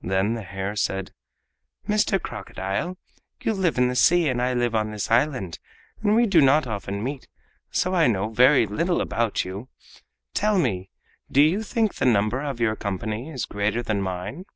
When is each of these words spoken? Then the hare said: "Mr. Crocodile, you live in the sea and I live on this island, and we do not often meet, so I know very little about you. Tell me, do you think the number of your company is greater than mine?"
Then 0.00 0.32
the 0.32 0.42
hare 0.42 0.74
said: 0.74 1.12
"Mr. 1.86 2.18
Crocodile, 2.18 2.96
you 3.42 3.52
live 3.52 3.76
in 3.76 3.88
the 3.88 3.94
sea 3.94 4.26
and 4.28 4.40
I 4.40 4.54
live 4.54 4.74
on 4.74 4.90
this 4.90 5.10
island, 5.10 5.58
and 6.00 6.14
we 6.16 6.24
do 6.24 6.40
not 6.40 6.66
often 6.66 7.04
meet, 7.04 7.28
so 7.70 7.92
I 7.94 8.06
know 8.06 8.30
very 8.30 8.64
little 8.66 9.02
about 9.02 9.44
you. 9.44 9.68
Tell 10.32 10.58
me, 10.58 10.88
do 11.30 11.42
you 11.42 11.62
think 11.62 11.96
the 11.96 12.06
number 12.06 12.40
of 12.40 12.58
your 12.58 12.74
company 12.74 13.28
is 13.28 13.44
greater 13.44 13.82
than 13.82 14.00
mine?" 14.00 14.46